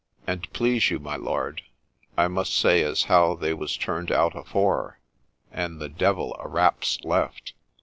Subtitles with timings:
[0.25, 1.61] 'An't please you, my lord,
[2.17, 4.97] I must say as how they was turned out afore,
[5.51, 7.53] and the devil a rap 's left.'